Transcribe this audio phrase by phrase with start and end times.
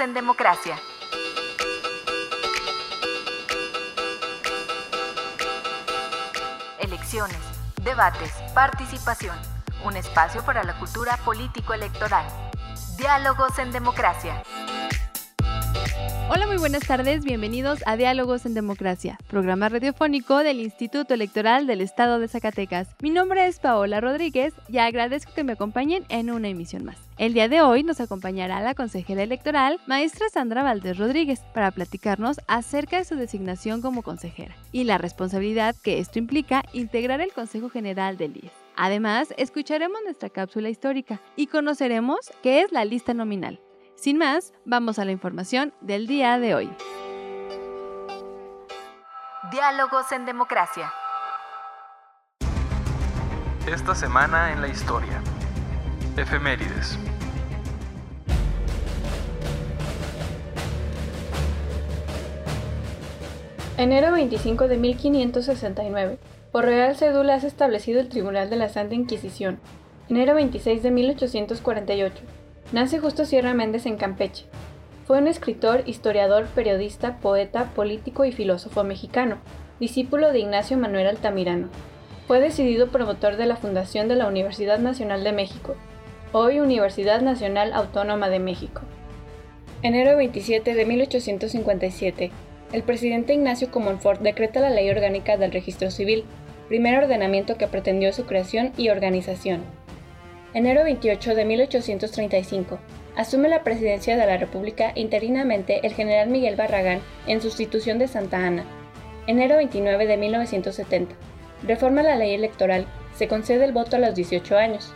[0.00, 0.78] En Democracia.
[6.78, 7.36] Elecciones,
[7.82, 9.36] debates, participación.
[9.84, 12.24] Un espacio para la cultura político-electoral.
[12.96, 14.40] Diálogos en Democracia.
[16.30, 21.80] Hola, muy buenas tardes, bienvenidos a Diálogos en Democracia, programa radiofónico del Instituto Electoral del
[21.80, 22.88] Estado de Zacatecas.
[23.00, 26.98] Mi nombre es Paola Rodríguez y agradezco que me acompañen en una emisión más.
[27.16, 32.40] El día de hoy nos acompañará la consejera electoral, maestra Sandra Valdés Rodríguez, para platicarnos
[32.46, 37.70] acerca de su designación como consejera y la responsabilidad que esto implica integrar el Consejo
[37.70, 38.52] General del IES.
[38.76, 43.60] Además, escucharemos nuestra cápsula histórica y conoceremos qué es la lista nominal.
[43.98, 46.70] Sin más, vamos a la información del día de hoy.
[49.50, 50.92] Diálogos en Democracia.
[53.66, 55.20] Esta semana en la historia.
[56.16, 56.96] Efemérides.
[63.76, 66.18] Enero 25 de 1569.
[66.52, 69.58] Por Real Cédula es establecido el Tribunal de la Santa Inquisición.
[70.08, 72.22] Enero 26 de 1848.
[72.70, 74.44] Nace Justo Sierra Méndez en Campeche.
[75.06, 79.38] Fue un escritor, historiador, periodista, poeta, político y filósofo mexicano,
[79.80, 81.70] discípulo de Ignacio Manuel Altamirano.
[82.26, 85.76] Fue decidido promotor de la fundación de la Universidad Nacional de México,
[86.32, 88.82] hoy Universidad Nacional Autónoma de México.
[89.80, 92.30] Enero 27 de 1857.
[92.74, 96.24] El presidente Ignacio Comonfort decreta la Ley Orgánica del Registro Civil,
[96.68, 99.62] primer ordenamiento que pretendió su creación y organización.
[100.58, 102.80] Enero 28 de 1835.
[103.14, 106.98] Asume la presidencia de la República interinamente el general Miguel Barragán
[107.28, 108.64] en sustitución de Santa Ana.
[109.28, 111.14] Enero 29 de 1970.
[111.62, 112.86] Reforma la ley electoral.
[113.14, 114.92] Se concede el voto a los 18 años.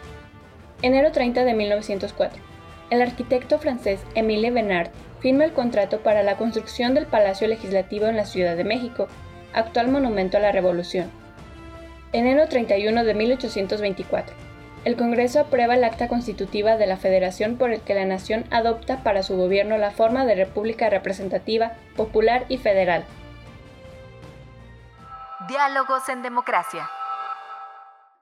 [0.82, 2.42] Enero 30 de 1904.
[2.90, 4.90] El arquitecto francés Émile Bernard
[5.20, 9.06] firma el contrato para la construcción del Palacio Legislativo en la Ciudad de México,
[9.52, 11.08] actual monumento a la Revolución.
[12.12, 14.51] Enero 31 de 1824
[14.84, 19.02] el Congreso aprueba el acta constitutiva de la Federación por el que la nación adopta
[19.02, 23.04] para su gobierno la forma de república representativa, popular y federal.
[25.48, 26.88] Diálogos en democracia.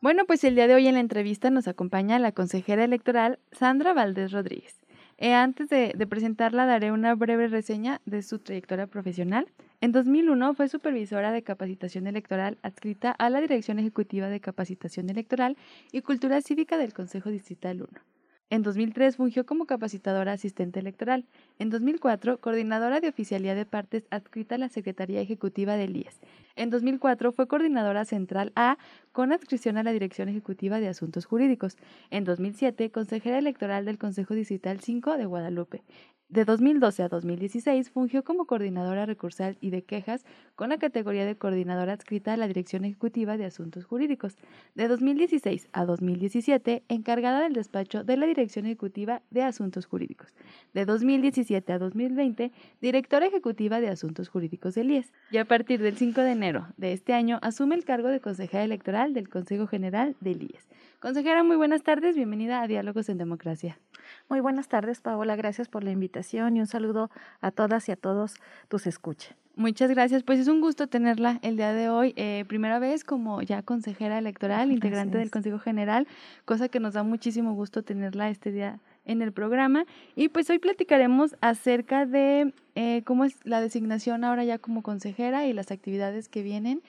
[0.03, 3.93] Bueno, pues el día de hoy en la entrevista nos acompaña la consejera electoral Sandra
[3.93, 4.80] Valdés Rodríguez.
[5.23, 9.47] Eh, antes de, de, presentarla, daré una breve reseña de su trayectoria profesional.
[9.83, 15.59] En 2001 fue supervisora de capacitación electoral adscrita a la Dirección Ejecutiva de Capacitación Electoral
[15.93, 18.20] y Cultura Cívica del Consejo Distrital 1.
[18.51, 21.25] En 2003 fungió como capacitadora asistente electoral.
[21.61, 26.21] En 2004, coordinadora de oficialía de partes adscrita a la Secretaría Ejecutiva del IES.
[26.57, 28.77] En 2004 fue coordinadora central A
[29.13, 31.77] con adscripción a la Dirección Ejecutiva de Asuntos Jurídicos.
[32.11, 35.85] En 2007, consejera electoral del Consejo Distrital 5 de Guadalupe.
[36.31, 40.25] De 2012 a 2016 fungió como coordinadora recursal y de quejas
[40.55, 44.37] con la categoría de coordinadora adscrita a la Dirección Ejecutiva de Asuntos Jurídicos.
[44.77, 50.33] De 2016 a 2017 encargada del despacho de la Dirección Ejecutiva de Asuntos Jurídicos.
[50.73, 55.13] De 2017 a 2020 directora ejecutiva de Asuntos Jurídicos del IES.
[55.33, 58.63] Y a partir del 5 de enero de este año asume el cargo de consejera
[58.63, 60.69] electoral del Consejo General del IES.
[61.01, 63.81] Consejera, muy buenas tardes, bienvenida a Diálogos en Democracia.
[64.29, 67.11] Muy buenas tardes, Paola, gracias por la invitación y un saludo
[67.41, 68.35] a todas y a todos
[68.69, 69.35] tus escuchas.
[69.57, 73.43] Muchas gracias, pues es un gusto tenerla el día de hoy, eh, primera vez como
[73.43, 76.07] ya consejera electoral, integrante del Consejo General,
[76.45, 79.85] cosa que nos da muchísimo gusto tenerla este día en el programa.
[80.17, 85.47] Y pues hoy platicaremos acerca de eh, cómo es la designación ahora ya como consejera
[85.47, 86.81] y las actividades que vienen.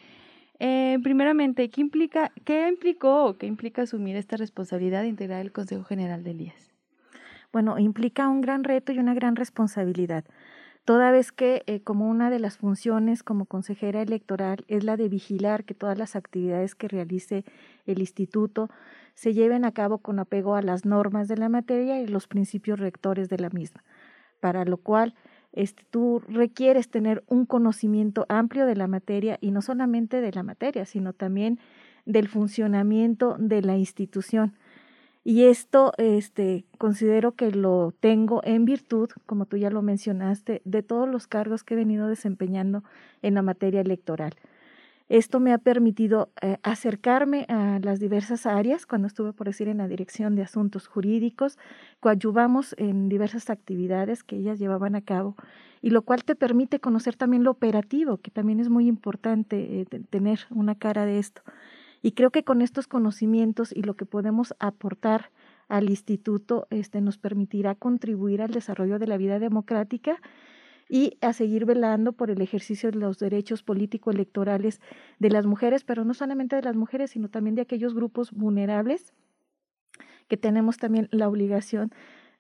[0.60, 5.52] Eh, primeramente, ¿qué, implica, ¿qué implicó o qué implica asumir esta responsabilidad de integrar el
[5.52, 6.71] Consejo General del IES?
[7.52, 10.24] Bueno, implica un gran reto y una gran responsabilidad,
[10.86, 15.10] toda vez que eh, como una de las funciones como consejera electoral es la de
[15.10, 17.44] vigilar que todas las actividades que realice
[17.86, 18.70] el instituto
[19.16, 22.80] se lleven a cabo con apego a las normas de la materia y los principios
[22.80, 23.84] rectores de la misma,
[24.40, 25.14] para lo cual
[25.52, 30.44] este, tú requieres tener un conocimiento amplio de la materia y no solamente de la
[30.44, 31.60] materia, sino también
[32.06, 34.54] del funcionamiento de la institución.
[35.24, 40.84] Y esto este, considero que lo tengo en virtud, como tú ya lo mencionaste, de
[40.84, 42.84] todos los cargos que he venido desempeñando
[43.22, 44.34] en la materia electoral.
[45.10, 48.86] Esto me ha permitido eh, acercarme a las diversas áreas.
[48.86, 51.60] Cuando estuve, por decir, en la Dirección de Asuntos Jurídicos,
[52.00, 55.36] coadyuvamos en diversas actividades que ellas llevaban a cabo,
[55.82, 59.86] y lo cual te permite conocer también lo operativo, que también es muy importante eh,
[60.10, 61.42] tener una cara de esto.
[62.02, 65.32] Y creo que con estos conocimientos y lo que podemos aportar
[65.68, 70.20] al instituto este, nos permitirá contribuir al desarrollo de la vida democrática
[70.90, 74.82] y a seguir velando por el ejercicio de los derechos político-electorales
[75.20, 79.14] de las mujeres, pero no solamente de las mujeres, sino también de aquellos grupos vulnerables
[80.28, 81.92] que tenemos también la obligación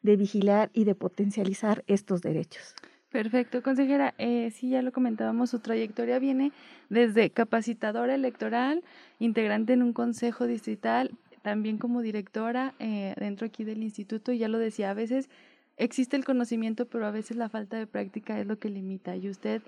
[0.01, 2.75] de vigilar y de potencializar estos derechos.
[3.11, 4.13] Perfecto, consejera.
[4.17, 6.53] Eh, sí, ya lo comentábamos, su trayectoria viene
[6.89, 8.83] desde capacitadora electoral,
[9.19, 11.11] integrante en un consejo distrital,
[11.41, 15.29] también como directora eh, dentro aquí del instituto, y ya lo decía, a veces
[15.75, 19.17] existe el conocimiento, pero a veces la falta de práctica es lo que limita.
[19.17, 19.61] Y usted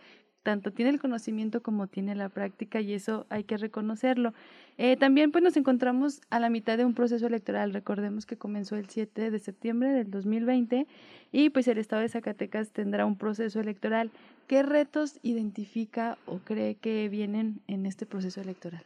[0.43, 4.33] tanto tiene el conocimiento como tiene la práctica y eso hay que reconocerlo.
[4.77, 7.73] Eh, también pues nos encontramos a la mitad de un proceso electoral.
[7.73, 10.85] Recordemos que comenzó el 7 de septiembre del 2020
[11.31, 14.11] y pues el estado de Zacatecas tendrá un proceso electoral.
[14.47, 18.83] ¿Qué retos identifica o cree que vienen en este proceso electoral?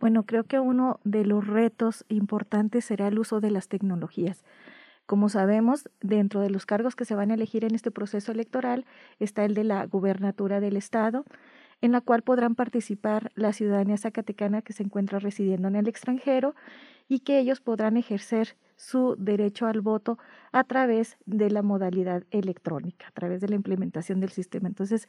[0.00, 4.42] Bueno, creo que uno de los retos importantes será el uso de las tecnologías.
[5.06, 8.86] Como sabemos, dentro de los cargos que se van a elegir en este proceso electoral
[9.18, 11.24] está el de la gubernatura del Estado,
[11.80, 16.54] en la cual podrán participar la ciudadanía zacatecana que se encuentra residiendo en el extranjero
[17.08, 20.18] y que ellos podrán ejercer su derecho al voto
[20.52, 24.68] a través de la modalidad electrónica, a través de la implementación del sistema.
[24.68, 25.08] Entonces,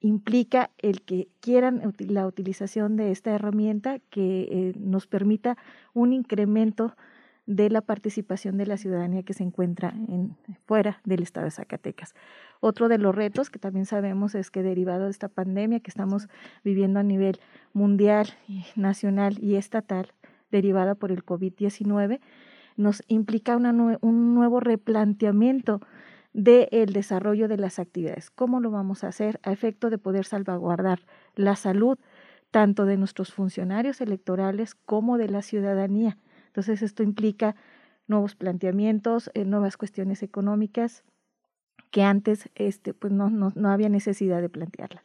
[0.00, 5.56] implica el que quieran la utilización de esta herramienta que eh, nos permita
[5.94, 6.94] un incremento
[7.46, 10.36] de la participación de la ciudadanía que se encuentra en,
[10.66, 12.14] fuera del estado de Zacatecas.
[12.60, 16.28] Otro de los retos que también sabemos es que derivado de esta pandemia que estamos
[16.64, 17.40] viviendo a nivel
[17.72, 18.28] mundial,
[18.76, 20.12] nacional y estatal,
[20.50, 22.20] derivada por el COVID-19,
[22.76, 25.80] nos implica un nuevo replanteamiento
[26.32, 28.30] del desarrollo de las actividades.
[28.30, 31.00] ¿Cómo lo vamos a hacer a efecto de poder salvaguardar
[31.36, 31.98] la salud
[32.50, 36.16] tanto de nuestros funcionarios electorales como de la ciudadanía?
[36.54, 37.56] Entonces, esto implica
[38.06, 41.02] nuevos planteamientos, eh, nuevas cuestiones económicas
[41.90, 45.02] que antes este, pues no, no, no había necesidad de plantearlas.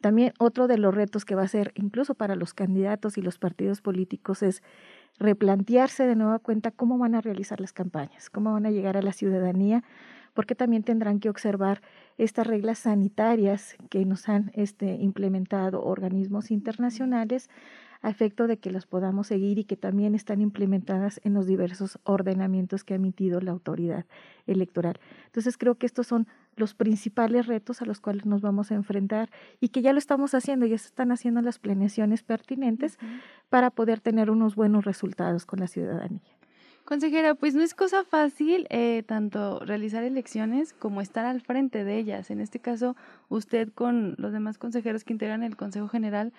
[0.00, 3.38] También otro de los retos que va a ser incluso para los candidatos y los
[3.38, 4.62] partidos políticos es
[5.18, 9.02] replantearse de nueva cuenta cómo van a realizar las campañas, cómo van a llegar a
[9.02, 9.82] la ciudadanía,
[10.38, 11.82] porque también tendrán que observar
[12.16, 17.50] estas reglas sanitarias que nos han este, implementado organismos internacionales
[18.02, 21.98] a efecto de que las podamos seguir y que también están implementadas en los diversos
[22.04, 24.06] ordenamientos que ha emitido la autoridad
[24.46, 25.00] electoral.
[25.26, 29.30] Entonces creo que estos son los principales retos a los cuales nos vamos a enfrentar
[29.58, 32.96] y que ya lo estamos haciendo, ya se están haciendo las planeaciones pertinentes
[33.48, 36.37] para poder tener unos buenos resultados con la ciudadanía.
[36.88, 41.98] Consejera, pues no es cosa fácil eh, tanto realizar elecciones como estar al frente de
[41.98, 42.30] ellas.
[42.30, 42.96] En este caso,
[43.28, 46.32] usted con los demás consejeros que integran el Consejo General,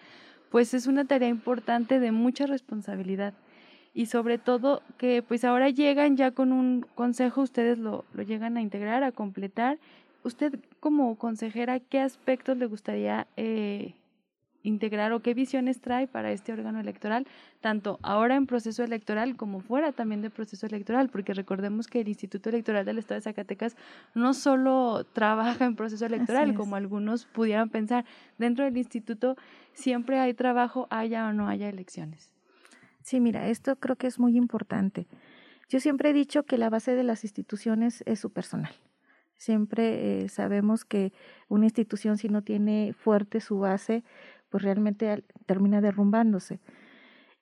[0.50, 3.36] pues es una tarea importante de mucha responsabilidad
[3.94, 8.58] y sobre todo que pues ahora llegan ya con un consejo, ustedes lo, lo llegan
[8.58, 9.78] a integrar, a completar.
[10.24, 13.94] Usted como consejera, ¿qué aspectos le gustaría eh,
[14.64, 17.28] integrar o qué visiones trae para este órgano electoral,
[17.62, 22.08] tanto ahora en proceso electoral como fuera también de proceso electoral, porque recordemos que el
[22.08, 23.76] Instituto Electoral del Estado de Zacatecas
[24.16, 28.06] no solo trabaja en proceso electoral, como algunos pudieran pensar,
[28.38, 29.36] dentro del instituto
[29.74, 32.30] siempre hay trabajo, haya o no haya elecciones.
[33.02, 35.08] Sí, mira, esto creo que es muy importante.
[35.70, 38.74] Yo siempre he dicho que la base de las instituciones es su personal.
[39.38, 41.14] Siempre eh, sabemos que
[41.48, 44.04] una institución si no tiene fuerte su base,
[44.50, 46.60] pues realmente termina derrumbándose.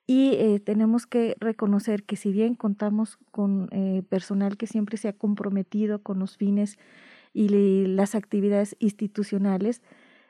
[0.06, 5.10] Y eh, tenemos que reconocer que si bien contamos con eh, personal que siempre se
[5.10, 6.78] ha comprometido con los fines
[7.34, 7.50] y
[7.88, 9.82] las actividades institucionales,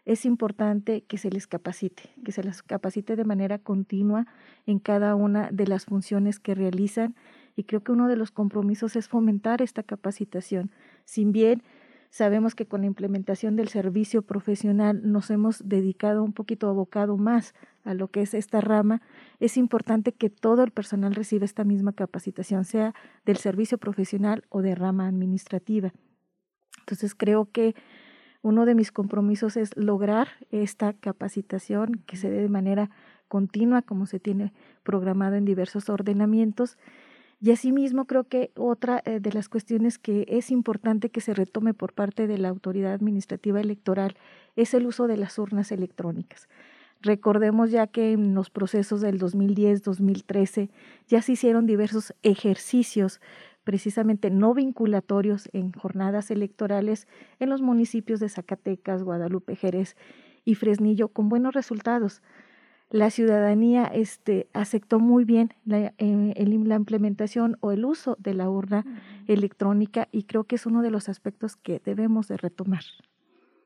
[0.08, 4.26] es importante que se les capacite, que se les capacite de manera continua
[4.66, 7.14] en cada una de las funciones que realizan
[7.58, 10.72] y creo que uno de los compromisos es fomentar esta capacitación.
[11.04, 11.62] Sin bien
[12.10, 17.54] Sabemos que con la implementación del servicio profesional nos hemos dedicado un poquito abocado más
[17.84, 19.02] a lo que es esta rama.
[19.40, 22.94] Es importante que todo el personal reciba esta misma capacitación, sea
[23.26, 25.94] del servicio profesional o de rama administrativa.
[26.80, 27.76] Entonces creo que
[28.42, 32.90] uno de mis compromisos es lograr esta capacitación que se dé de manera
[33.28, 36.78] continua, como se tiene programado en diversos ordenamientos,
[37.40, 41.74] Y asimismo creo que otra eh, de las cuestiones que es importante que se retome
[41.74, 44.18] por parte de la autoridad administrativa electoral
[44.56, 46.50] es el uso de las urnas electrónicas.
[47.02, 50.70] Recordemos ya que en los procesos del 2010-2013
[51.08, 53.22] ya se hicieron diversos ejercicios
[53.64, 57.08] precisamente no vinculatorios en jornadas electorales
[57.40, 59.96] en los municipios de Zacatecas, Guadalupe, Jerez
[60.44, 62.24] y Fresnillo con buenos resultados
[62.90, 68.50] la ciudadanía este, aceptó muy bien la, eh, la, implementación o el uso de la
[68.50, 68.86] urna
[69.28, 72.84] electrónica y creo que es uno de los aspectos que debemos de retomar.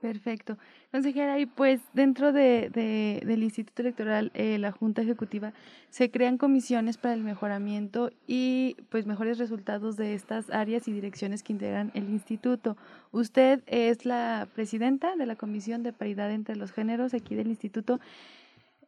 [0.02, 0.58] Perfecto.
[0.92, 5.54] Consejera, y pues dentro de, de, del Instituto Electoral, eh, la Junta Ejecutiva,
[5.92, 11.44] se crean comisiones para el mejoramiento y pues mejores resultados de estas áreas y direcciones
[11.44, 12.78] que integran el instituto.
[13.12, 18.00] Usted es la presidenta de la Comisión de Paridad entre los Géneros aquí del instituto.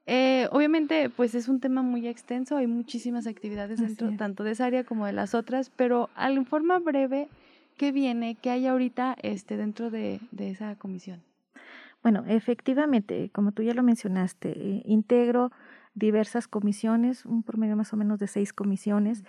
[0.06, 4.66] Eh, obviamente, pues es un tema muy extenso, hay muchísimas actividades dentro, tanto de esa
[4.66, 7.30] área como de las otras, pero en forma breve,
[7.78, 11.22] ¿qué viene, qué hay ahorita este, dentro de, de esa comisión?
[12.02, 15.52] Bueno, efectivamente, como tú ya lo mencionaste, eh, integro
[15.96, 19.24] diversas comisiones, un promedio más o menos de seis comisiones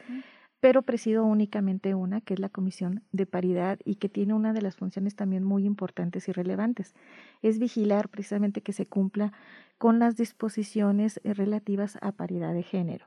[0.64, 4.62] pero presido únicamente una, que es la Comisión de Paridad y que tiene una de
[4.62, 6.94] las funciones también muy importantes y relevantes.
[7.42, 9.34] Es vigilar precisamente que se cumpla
[9.76, 13.04] con las disposiciones eh, relativas a paridad de género,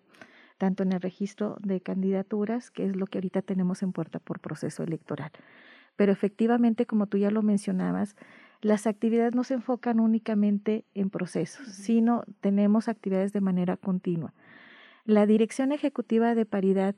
[0.59, 4.39] tanto en el registro de candidaturas, que es lo que ahorita tenemos en puerta por
[4.39, 5.31] proceso electoral.
[5.95, 8.15] Pero efectivamente, como tú ya lo mencionabas,
[8.61, 14.35] las actividades no se enfocan únicamente en procesos, sino tenemos actividades de manera continua.
[15.05, 16.93] La Dirección Ejecutiva de Paridad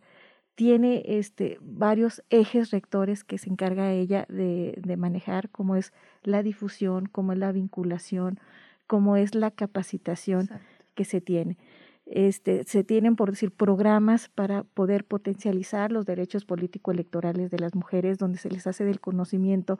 [0.60, 6.44] tiene este, varios ejes rectores que se encarga ella de, de, manejar, como es la
[6.44, 8.42] difusión, como es la vinculación,
[8.86, 10.50] como es la capacitación
[10.96, 11.58] que se tiene.
[12.06, 18.18] Este, se tienen, por decir, programas para poder potencializar los derechos político-electorales de las mujeres,
[18.18, 19.80] donde se les hace del conocimiento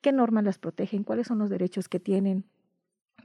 [0.00, 2.44] qué normas las protegen, cuáles son los derechos que tienen,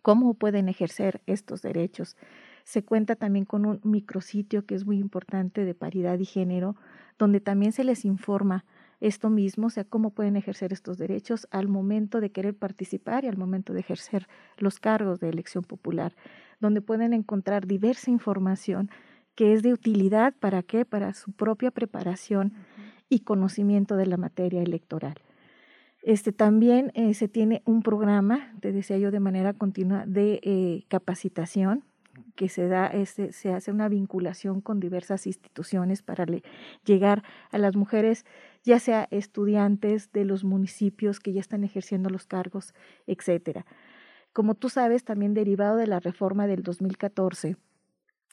[0.04, 2.18] cómo pueden ejercer estos derechos.
[2.64, 6.76] Se cuenta también con un micrositio que es muy importante de paridad y género,
[7.18, 8.66] donde también se les informa
[9.00, 13.28] esto mismo, o sea, cómo pueden ejercer estos derechos al momento de querer participar y
[13.28, 14.28] al momento de ejercer
[14.58, 16.16] los cargos de elección popular,
[16.62, 18.90] donde pueden encontrar diversa información
[19.36, 22.54] que es de utilidad para qué, para su propia preparación
[23.10, 25.16] y conocimiento de la materia electoral.
[26.02, 30.86] Este, también eh, se tiene un programa, te decía yo, de manera continua de eh,
[30.88, 31.84] capacitación
[32.36, 36.26] que se da, este, se hace una vinculación con diversas instituciones para
[36.86, 38.26] llegar a las mujeres,
[38.64, 42.74] ya sea estudiantes de los municipios que ya están ejerciendo los cargos,
[43.08, 43.66] etcétera.
[44.34, 47.56] Como tú sabes, también derivado de la reforma del 2014,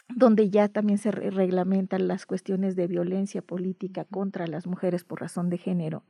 [0.09, 5.51] donde ya también se reglamentan las cuestiones de violencia política contra las mujeres por razón
[5.51, 6.03] de género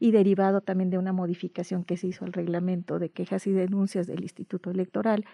[0.00, 4.06] y derivado también de una modificación que se hizo al reglamento de quejas y denuncias
[4.06, 5.24] del Instituto Electoral,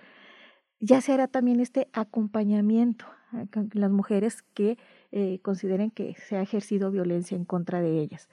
[0.84, 4.76] ya se hará también este acompañamiento a las mujeres que
[5.12, 8.28] eh, consideren que se ha ejercido violencia en contra de ellas.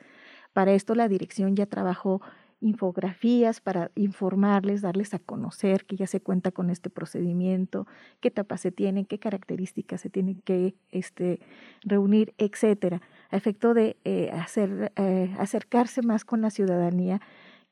[0.51, 2.21] Para esto la dirección ya trabajó
[2.59, 7.87] infografías para informarles, darles a conocer que ya se cuenta con este procedimiento,
[8.19, 11.39] qué etapas se tienen, qué características se tienen que este,
[11.83, 17.21] reunir, etcétera, a efecto de eh, hacer, eh, acercarse más con la ciudadanía,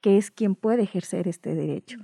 [0.01, 1.99] que es quien puede ejercer este derecho.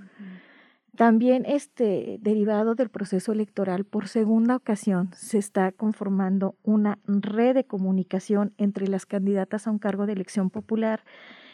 [0.96, 7.66] También este, derivado del proceso electoral, por segunda ocasión se está conformando una red de
[7.66, 11.04] comunicación entre las candidatas a un cargo de elección popular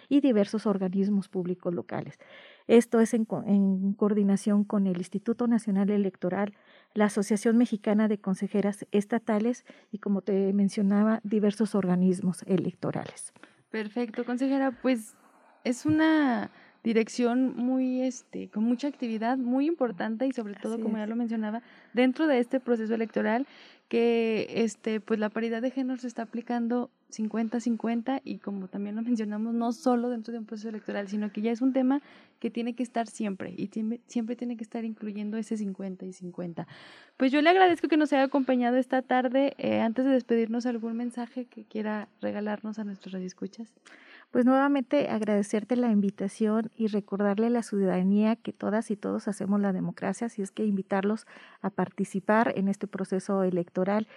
[0.09, 2.19] y diversos organismos públicos locales.
[2.67, 6.53] Esto es en, en coordinación con el Instituto Nacional Electoral,
[6.93, 13.33] la Asociación Mexicana de Consejeras Estatales y, como te mencionaba, diversos organismos electorales.
[13.71, 14.71] Perfecto, consejera.
[14.81, 15.15] Pues
[15.63, 16.51] es una
[16.83, 21.61] dirección muy, este, con mucha actividad, muy importante y sobre todo, como ya lo mencionaba,
[21.93, 23.45] dentro de este proceso electoral
[23.91, 29.01] que este, pues la paridad de género se está aplicando 50-50 y como también lo
[29.01, 32.01] mencionamos, no solo dentro de un proceso electoral, sino que ya es un tema
[32.39, 33.69] que tiene que estar siempre y
[34.07, 36.67] siempre tiene que estar incluyendo ese 50 y 50.
[37.17, 39.55] Pues yo le agradezco que nos haya acompañado esta tarde.
[39.57, 43.73] Eh, antes de despedirnos, ¿algún mensaje que quiera regalarnos a nuestros radioescuchas?
[44.31, 49.59] Pues nuevamente agradecerte la invitación y recordarle a la ciudadanía que todas y todos hacemos
[49.59, 51.27] la democracia, así es que invitarlos
[51.61, 54.07] a participar en este proceso electoral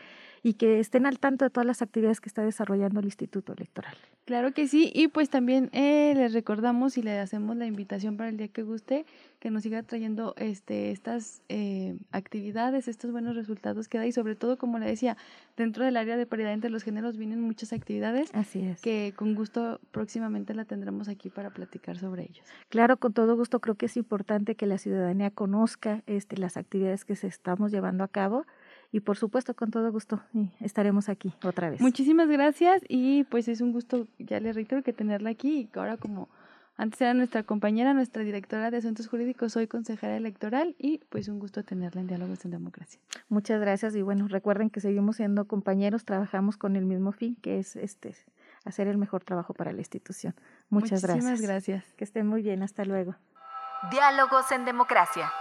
[0.44, 3.96] y que estén al tanto de todas las actividades que está desarrollando el Instituto Electoral.
[4.26, 8.28] Claro que sí, y pues también eh, les recordamos y le hacemos la invitación para
[8.28, 9.06] el día que guste,
[9.38, 14.34] que nos siga trayendo este, estas eh, actividades, estos buenos resultados que da y sobre
[14.34, 15.16] todo, como le decía,
[15.56, 18.28] dentro del área de paridad entre los géneros vienen muchas actividades.
[18.34, 18.82] Así es.
[18.82, 22.46] Que con gusto próximamente la tendremos aquí para platicar sobre ellos.
[22.68, 27.06] Claro, con todo gusto creo que es importante que la ciudadanía conozca este, las actividades
[27.06, 28.44] que se estamos llevando a cabo
[28.94, 30.22] y por supuesto con todo gusto
[30.60, 31.80] estaremos aquí otra vez.
[31.80, 35.96] Muchísimas gracias y pues es un gusto, ya le reitero, que tenerla aquí y ahora
[35.96, 36.28] como
[36.76, 41.40] antes era nuestra compañera, nuestra directora de asuntos jurídicos, soy consejera electoral y pues un
[41.40, 43.00] gusto tenerla en Diálogos en Democracia.
[43.28, 47.58] Muchas gracias y bueno, recuerden que seguimos siendo compañeros, trabajamos con el mismo fin, que
[47.58, 48.14] es este
[48.64, 50.36] hacer el mejor trabajo para la institución.
[50.68, 51.42] Muchas Muchísimas gracias.
[51.42, 51.94] gracias.
[51.96, 53.16] Que estén muy bien, hasta luego.
[53.90, 55.32] Diálogos en Democracia.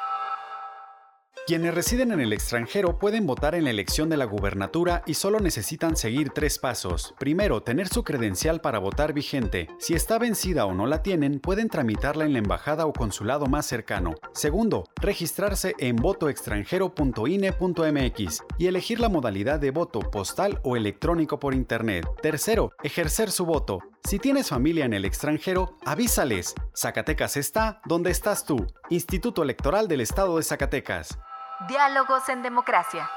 [1.45, 5.41] Quienes residen en el extranjero pueden votar en la elección de la gubernatura y solo
[5.41, 7.13] necesitan seguir tres pasos.
[7.19, 9.67] Primero, tener su credencial para votar vigente.
[9.77, 13.65] Si está vencida o no la tienen, pueden tramitarla en la embajada o consulado más
[13.65, 14.13] cercano.
[14.33, 22.07] Segundo, registrarse en votoextranjero.ine.mx y elegir la modalidad de voto postal o electrónico por internet.
[22.21, 23.79] Tercero, ejercer su voto.
[24.05, 26.55] Si tienes familia en el extranjero, avísales.
[26.75, 28.67] Zacatecas está donde estás tú.
[28.89, 31.17] Instituto Electoral del Estado de Zacatecas.
[31.69, 33.09] Diálogos en Democracia.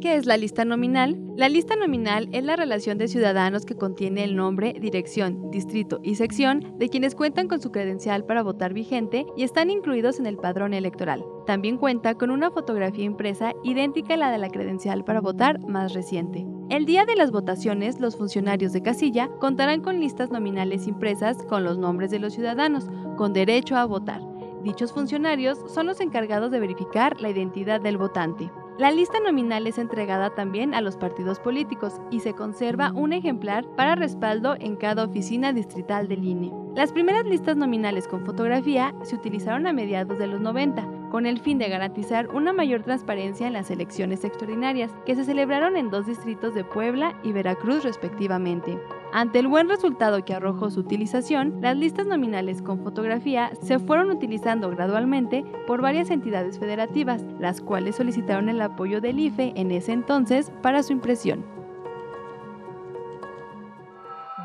[0.00, 1.18] ¿Qué es la lista nominal?
[1.36, 6.14] La lista nominal es la relación de ciudadanos que contiene el nombre, dirección, distrito y
[6.14, 10.36] sección de quienes cuentan con su credencial para votar vigente y están incluidos en el
[10.36, 11.24] padrón electoral.
[11.48, 15.94] También cuenta con una fotografía impresa idéntica a la de la credencial para votar más
[15.94, 16.46] reciente.
[16.68, 21.64] El día de las votaciones, los funcionarios de casilla contarán con listas nominales impresas con
[21.64, 24.20] los nombres de los ciudadanos, con derecho a votar.
[24.62, 28.50] Dichos funcionarios son los encargados de verificar la identidad del votante.
[28.78, 33.64] La lista nominal es entregada también a los partidos políticos y se conserva un ejemplar
[33.74, 36.52] para respaldo en cada oficina distrital del INE.
[36.76, 41.40] Las primeras listas nominales con fotografía se utilizaron a mediados de los 90, con el
[41.40, 46.06] fin de garantizar una mayor transparencia en las elecciones extraordinarias, que se celebraron en dos
[46.06, 48.78] distritos de Puebla y Veracruz respectivamente.
[49.12, 54.10] Ante el buen resultado que arrojó su utilización, las listas nominales con fotografía se fueron
[54.10, 59.92] utilizando gradualmente por varias entidades federativas, las cuales solicitaron el apoyo del IFE en ese
[59.92, 61.44] entonces para su impresión.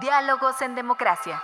[0.01, 1.41] Diálogos en Democracia.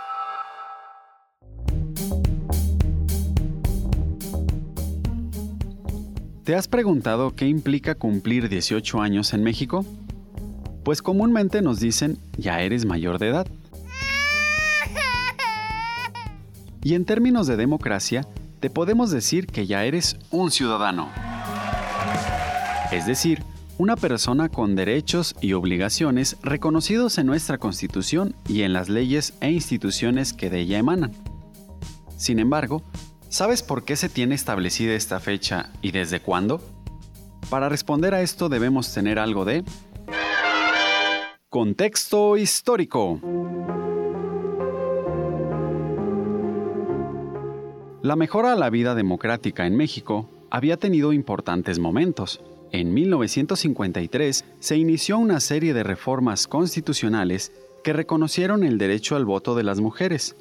[6.49, 9.85] ¿Te has preguntado qué implica cumplir 18 años en México?
[10.83, 13.47] Pues comúnmente nos dicen, ya eres mayor de edad.
[16.83, 18.25] Y en términos de democracia,
[18.61, 21.11] te podemos decir que ya eres un ciudadano.
[22.91, 23.43] Es decir,
[23.77, 29.51] una persona con derechos y obligaciones reconocidos en nuestra Constitución y en las leyes e
[29.51, 31.11] instituciones que de ella emanan.
[32.17, 32.81] Sin embargo,
[33.29, 36.61] ¿sabes por qué se tiene establecida esta fecha y desde cuándo?
[37.49, 39.63] Para responder a esto debemos tener algo de
[41.49, 43.19] contexto histórico.
[48.01, 52.41] La mejora a la vida democrática en México había tenido importantes momentos.
[52.71, 57.51] En 1953 se inició una serie de reformas constitucionales
[57.83, 60.35] que reconocieron el derecho al voto de las mujeres,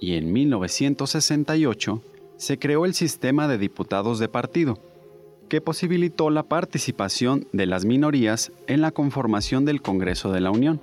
[0.00, 2.02] y en 1968
[2.36, 4.78] se creó el sistema de diputados de partido,
[5.48, 10.80] que posibilitó la participación de las minorías en la conformación del Congreso de la Unión,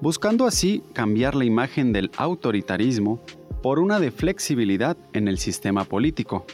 [0.00, 3.20] buscando así cambiar la imagen del autoritarismo
[3.62, 6.46] por una de flexibilidad en el sistema político.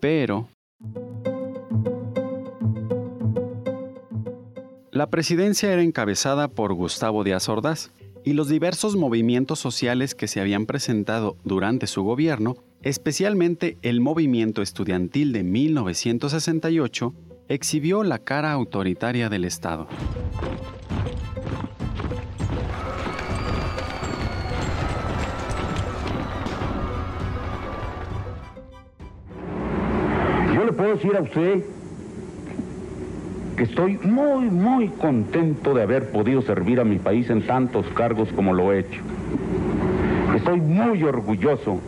[0.00, 0.48] Pero
[4.90, 7.90] la presidencia era encabezada por Gustavo Díaz Ordaz
[8.24, 14.62] y los diversos movimientos sociales que se habían presentado durante su gobierno, especialmente el movimiento
[14.62, 17.14] estudiantil de 1968,
[17.48, 19.88] exhibió la cara autoritaria del Estado.
[30.54, 31.64] Yo le puedo decir a usted
[33.56, 38.28] que estoy muy, muy contento de haber podido servir a mi país en tantos cargos
[38.32, 39.00] como lo he hecho.
[40.34, 41.80] Estoy muy orgulloso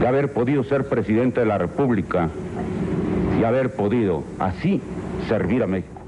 [0.00, 2.28] de haber podido ser presidente de la República
[3.38, 4.80] y haber podido así
[5.28, 6.00] servir a México.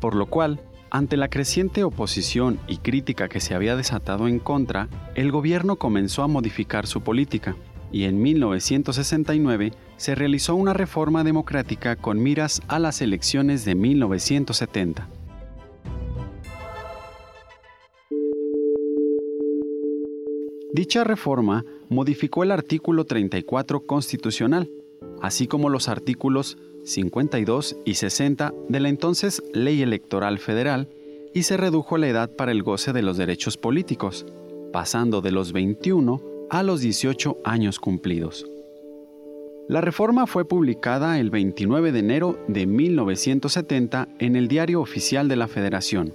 [0.00, 4.88] Por lo cual, ante la creciente oposición y crítica que se había desatado en contra,
[5.14, 7.56] el gobierno comenzó a modificar su política
[7.94, 15.08] y en 1969 se realizó una reforma democrática con miras a las elecciones de 1970.
[20.72, 24.68] Dicha reforma modificó el artículo 34 constitucional,
[25.22, 30.88] así como los artículos 52 y 60 de la entonces Ley Electoral Federal
[31.32, 34.26] y se redujo la edad para el goce de los derechos políticos,
[34.72, 38.46] pasando de los 21 a los 18 años cumplidos.
[39.66, 45.34] La reforma fue publicada el 29 de enero de 1970 en el Diario Oficial de
[45.34, 46.14] la Federación.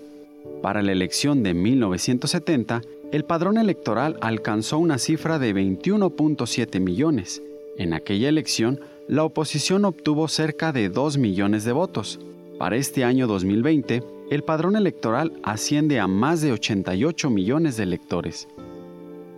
[0.62, 7.41] Para la elección de 1970, el padrón electoral alcanzó una cifra de 21.7 millones.
[7.78, 12.17] En aquella elección, la oposición obtuvo cerca de 2 millones de votos.
[12.58, 18.47] Para este año 2020, el padrón electoral asciende a más de 88 millones de electores.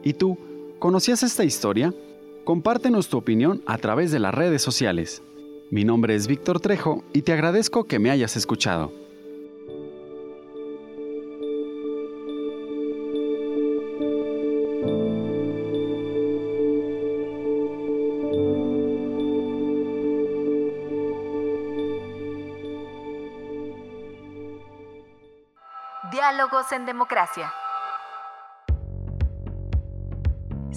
[0.04, 0.38] ¿Y tú,
[0.82, 1.94] conocías esta historia?
[2.44, 5.22] Compártenos tu opinión a través de las redes sociales.
[5.70, 8.92] Mi nombre es Víctor Trejo y te agradezco que me hayas escuchado.
[26.12, 27.54] Diálogos en Democracia.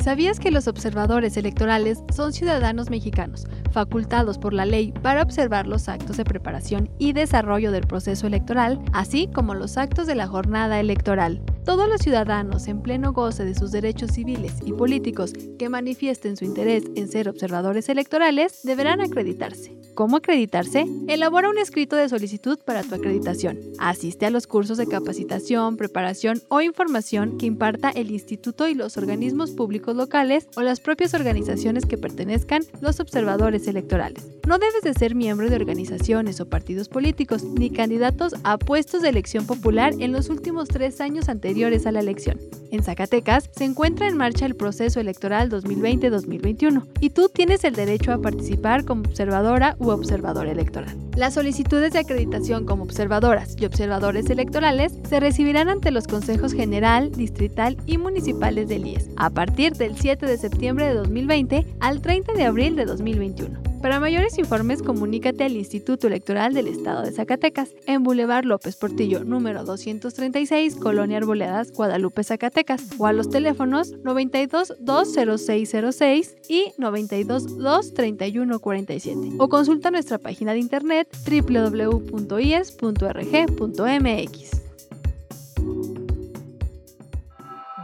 [0.05, 5.89] ¿Sabías que los observadores electorales son ciudadanos mexicanos, facultados por la ley para observar los
[5.89, 10.79] actos de preparación y desarrollo del proceso electoral, así como los actos de la jornada
[10.79, 11.41] electoral?
[11.65, 16.45] Todos los ciudadanos en pleno goce de sus derechos civiles y políticos que manifiesten su
[16.45, 19.75] interés en ser observadores electorales deberán acreditarse.
[19.95, 20.85] ¿Cómo acreditarse?
[21.09, 23.61] Elabora un escrito de solicitud para tu acreditación.
[23.79, 28.99] Asiste a los cursos de capacitación, preparación o información que imparta el instituto y los
[28.99, 34.27] organismos públicos locales o las propias organizaciones que pertenezcan los observadores electorales.
[34.47, 39.09] No debes de ser miembro de organizaciones o partidos políticos ni candidatos a puestos de
[39.09, 42.41] elección popular en los últimos tres años anteriores a la elección.
[42.73, 48.13] En Zacatecas se encuentra en marcha el proceso electoral 2020-2021 y tú tienes el derecho
[48.13, 50.97] a participar como observadora u observador electoral.
[51.15, 57.13] Las solicitudes de acreditación como observadoras y observadores electorales se recibirán ante los consejos general,
[57.13, 62.33] distrital y municipales del IES a partir del 7 de septiembre de 2020 al 30
[62.33, 63.74] de abril de 2021.
[63.85, 69.25] Para mayores informes, comunícate al Instituto Electoral del Estado de Zacatecas, en Boulevard López Portillo,
[69.25, 79.33] número 236, Colonia Arboledas, Guadalupe, Zacatecas, o a los teléfonos 92 20606 y 92 23147.
[79.39, 82.11] O consulta nuestra página de internet www.ies.rg.mx.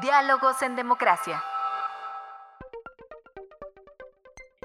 [0.00, 1.42] Diálogos en Democracia.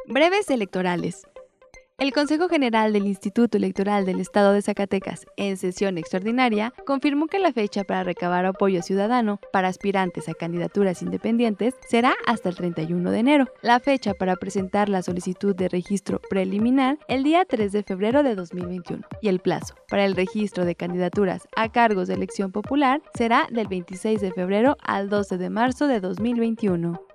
[0.07, 1.23] Breves electorales.
[1.97, 7.39] El Consejo General del Instituto Electoral del Estado de Zacatecas, en sesión extraordinaria, confirmó que
[7.39, 13.09] la fecha para recabar apoyo ciudadano para aspirantes a candidaturas independientes será hasta el 31
[13.09, 13.45] de enero.
[13.63, 18.35] La fecha para presentar la solicitud de registro preliminar el día 3 de febrero de
[18.35, 23.47] 2021 y el plazo para el registro de candidaturas a cargos de elección popular será
[23.49, 27.14] del 26 de febrero al 12 de marzo de 2021.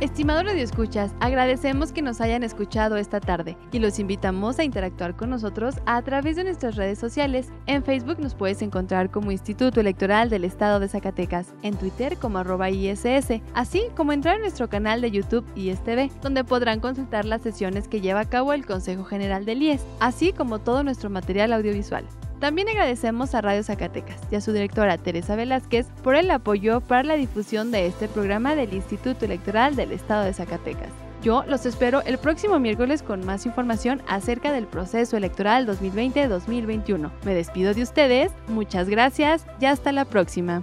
[0.00, 5.28] Estimados radioescuchas, agradecemos que nos hayan escuchado esta tarde y los invitamos a interactuar con
[5.28, 7.48] nosotros a través de nuestras redes sociales.
[7.66, 12.38] En Facebook nos puedes encontrar como Instituto Electoral del Estado de Zacatecas, en Twitter como
[12.38, 17.42] arroba ISS, así como entrar en nuestro canal de YouTube ISTV, donde podrán consultar las
[17.42, 21.52] sesiones que lleva a cabo el Consejo General del IES, así como todo nuestro material
[21.52, 22.06] audiovisual.
[22.40, 27.02] También agradecemos a Radio Zacatecas y a su directora Teresa Velázquez por el apoyo para
[27.02, 30.88] la difusión de este programa del Instituto Electoral del Estado de Zacatecas.
[31.22, 37.10] Yo los espero el próximo miércoles con más información acerca del proceso electoral 2020-2021.
[37.24, 40.62] Me despido de ustedes, muchas gracias y hasta la próxima.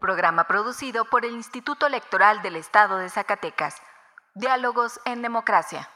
[0.00, 3.76] Programa producido por el Instituto Electoral del Estado de Zacatecas.
[4.34, 5.90] Diálogos en Democracia.